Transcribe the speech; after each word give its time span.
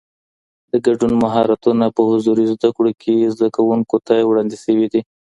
د 0.71 0.73
ګډون 0.85 1.13
مهارتونه 1.23 1.85
په 1.95 2.01
حضوري 2.09 2.45
زده 2.53 2.69
کړه 2.77 2.91
کي 3.01 3.15
زده 3.35 3.47
کوونکو 3.55 3.95
ته 4.07 4.13
وړاندې 4.29 4.57
سوي 4.65 4.87
دي. 4.93 5.01